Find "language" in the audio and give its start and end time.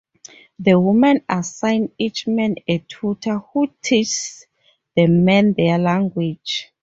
5.77-6.71